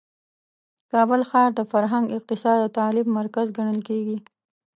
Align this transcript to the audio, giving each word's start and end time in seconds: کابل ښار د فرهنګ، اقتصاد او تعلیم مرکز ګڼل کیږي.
کابل 0.91 1.21
ښار 1.29 1.49
د 1.55 1.61
فرهنګ، 1.71 2.05
اقتصاد 2.17 2.57
او 2.63 2.67
تعلیم 2.77 3.07
مرکز 3.19 3.47
ګڼل 3.57 3.79
کیږي. 3.89 4.17